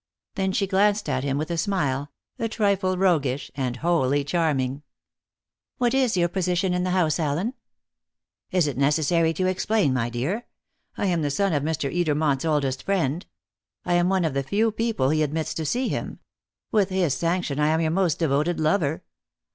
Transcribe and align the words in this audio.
Then 0.33 0.51
she 0.51 0.65
glanced 0.65 1.07
at 1.09 1.23
him 1.23 1.37
with 1.37 1.51
a 1.51 1.59
smile 1.59 2.11
a 2.39 2.49
trifle 2.49 2.97
roguish, 2.97 3.51
and 3.53 3.75
wholly 3.75 4.23
charming. 4.23 4.81
"What 5.77 5.93
is 5.93 6.17
your 6.17 6.27
position 6.27 6.73
in 6.73 6.83
the 6.83 6.89
house, 6.89 7.19
Allen?" 7.19 7.53
"Is 8.49 8.65
it 8.65 8.79
necessary 8.79 9.31
to 9.33 9.45
explain, 9.45 9.93
my 9.93 10.09
dear? 10.09 10.47
I 10.97 11.05
am 11.05 11.21
the 11.21 11.29
son 11.29 11.53
of 11.53 11.61
Mr. 11.61 11.95
Edermont's 11.95 12.45
oldest 12.45 12.81
friend. 12.81 13.23
I 13.85 13.93
am 13.93 14.09
one 14.09 14.25
of 14.25 14.33
the 14.33 14.41
few 14.41 14.71
people 14.71 15.11
he 15.11 15.21
admits 15.21 15.53
to 15.53 15.67
see 15.67 15.87
him. 15.87 16.17
With 16.71 16.89
his 16.89 17.13
sanction, 17.13 17.59
I 17.59 17.67
am 17.67 17.79
your 17.79 17.91
most 17.91 18.17
devoted 18.17 18.59
lover. 18.59 19.03